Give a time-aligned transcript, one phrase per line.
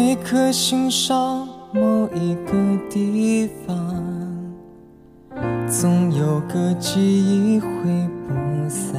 [0.00, 2.52] 每颗心上某一个
[2.88, 3.76] 地方，
[5.66, 7.68] 总有个记忆挥
[8.28, 8.94] 不散。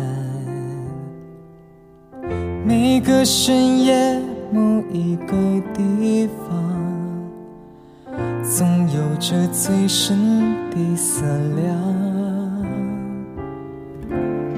[2.65, 4.19] 每个深夜
[4.51, 5.37] 某一个
[5.73, 6.53] 地方，
[8.43, 10.17] 总有着最深
[10.69, 11.23] 的思
[11.55, 11.79] 量。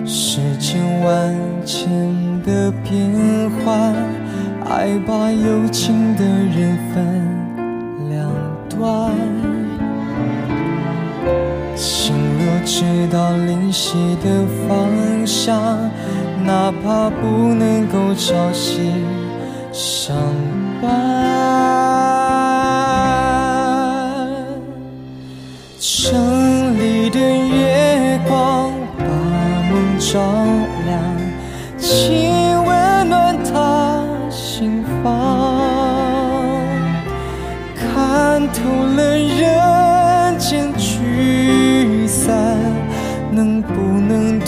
[0.03, 3.11] 世间万千的变
[3.63, 3.93] 幻，
[4.71, 6.95] 爱把有情的人分
[8.09, 8.17] 两
[8.69, 9.11] 端。
[11.75, 14.67] 心若知道灵犀的方
[15.25, 15.91] 向。
[16.43, 18.91] 哪怕不能够朝夕
[19.71, 20.17] 相
[20.81, 20.89] 伴，
[25.79, 29.05] 城里的月光把
[29.69, 30.19] 梦照
[30.87, 30.99] 亮，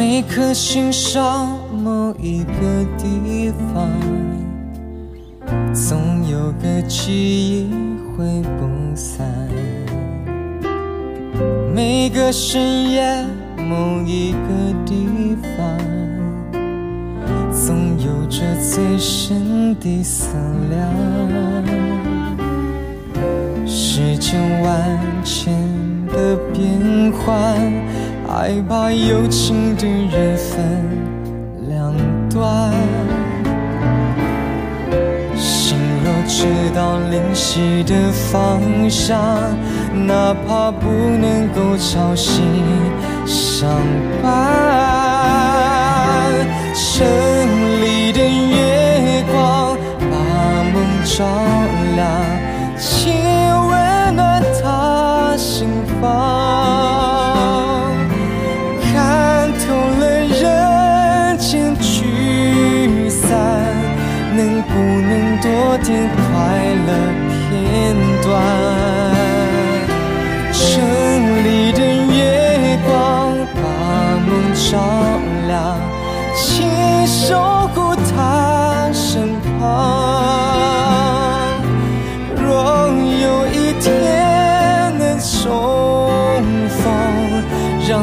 [0.00, 3.86] 每颗心上某一个地方，
[5.74, 7.70] 总有个记忆
[8.16, 8.24] 挥
[8.56, 9.28] 不散。
[11.74, 13.26] 每个深夜
[13.58, 15.78] 某一个地方，
[17.52, 20.34] 总有着最深的思
[20.70, 20.80] 量。
[23.66, 25.52] 世间万千
[26.06, 27.89] 的变幻。
[28.40, 30.56] 爱把有情的人分
[31.68, 31.94] 两
[32.30, 32.72] 端，
[35.36, 39.20] 心若知道灵犀的方向，
[39.92, 42.40] 哪怕不能够朝夕
[43.26, 43.68] 相
[44.22, 44.32] 伴。
[46.72, 47.06] 城
[47.82, 50.16] 里的月光把
[50.72, 51.26] 梦照
[51.94, 52.08] 亮，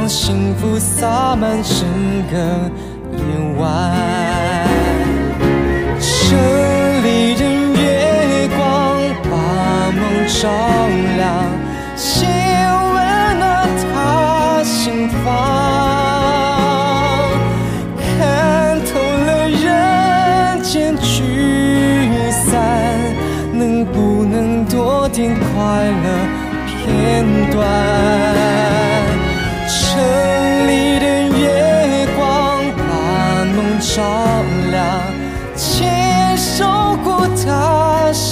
[0.07, 1.85] 幸福洒满整
[2.31, 2.37] 个
[3.11, 3.19] 夜
[3.59, 3.61] 晚。
[5.99, 6.37] 城
[7.03, 7.43] 里的
[7.75, 8.57] 月光
[9.23, 9.29] 把
[9.91, 10.47] 梦照
[11.17, 11.25] 亮，
[11.95, 12.95] 请温
[13.37, 15.25] 暖他心房。
[17.97, 18.87] 看透
[19.25, 21.11] 了人间聚
[22.31, 22.55] 散，
[23.51, 26.05] 能不能多点快乐
[26.65, 28.06] 片段？